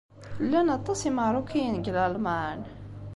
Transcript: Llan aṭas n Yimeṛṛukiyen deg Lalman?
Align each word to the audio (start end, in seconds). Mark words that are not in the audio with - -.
Llan 0.43 0.67
aṭas 0.77 0.99
n 1.01 1.05
Yimeṛṛukiyen 1.07 1.75
deg 1.77 1.87
Lalman? 1.95 2.61